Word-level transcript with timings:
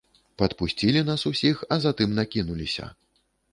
Падпусцілі 0.41 1.03
нас 1.09 1.27
усіх, 1.31 1.61
а 1.77 1.79
затым 1.85 2.17
накінуліся. 2.23 2.91